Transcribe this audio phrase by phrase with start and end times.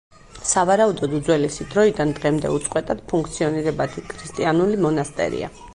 [0.51, 5.55] სავარაუდოდ უძველესი დროიდან დღემდე უწყვეტად ფუნქციონირებადი ქრისტიანული მონასტერია.